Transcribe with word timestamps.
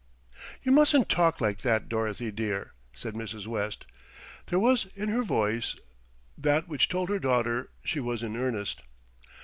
"You 0.63 0.71
mustn't 0.71 1.09
talk 1.09 1.39
like 1.41 1.59
that, 1.59 1.87
Dorothy 1.87 2.31
dear," 2.31 2.73
said 2.91 3.13
Mrs. 3.13 3.45
West. 3.45 3.85
There 4.47 4.57
was 4.57 4.87
in 4.95 5.09
her 5.09 5.21
voice 5.21 5.75
that 6.35 6.67
which 6.67 6.89
told 6.89 7.09
her 7.09 7.19
daughter 7.19 7.69
she 7.83 7.99
was 7.99 8.23
in 8.23 8.35
earnest. 8.35 8.81